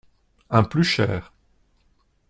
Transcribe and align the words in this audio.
Un 0.49 0.63
plus 0.63 0.83
cher. 0.83 1.31